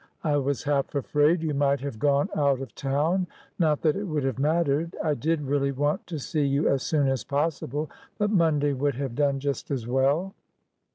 [0.23, 4.39] I was half afraid you might have gone out of townnot that it would have
[4.39, 4.95] mattered.
[5.03, 9.13] I did really want to see you as soon as possible, but Monday would have
[9.13, 10.33] done just as well."